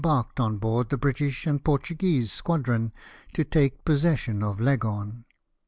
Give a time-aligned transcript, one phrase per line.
[0.01, 2.91] barked on board the British and Portuguese squadron
[3.33, 5.25] to take possession of Leghorn.